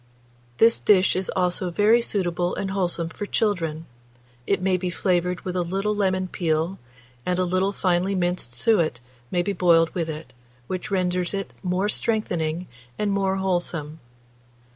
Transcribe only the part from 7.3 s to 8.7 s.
a little finely minced